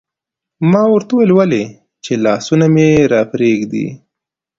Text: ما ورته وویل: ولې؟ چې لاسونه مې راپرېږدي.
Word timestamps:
ما 0.71 0.83
ورته 0.91 1.11
وویل: 1.15 1.31
ولې؟ 1.37 1.63
چې 2.03 2.13
لاسونه 2.25 2.65
مې 2.73 2.87
راپرېږدي. 3.13 3.87